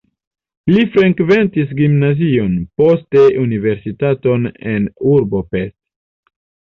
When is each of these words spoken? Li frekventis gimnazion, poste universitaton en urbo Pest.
Li 0.75 0.83
frekventis 0.93 1.73
gimnazion, 1.81 2.55
poste 2.81 3.25
universitaton 3.41 4.49
en 4.73 4.89
urbo 5.13 5.43
Pest. 5.53 5.73